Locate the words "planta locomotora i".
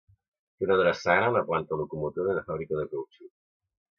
1.51-2.37